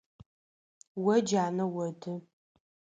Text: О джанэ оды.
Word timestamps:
О 1.13 1.15
джанэ 1.27 1.63
оды. 1.85 2.13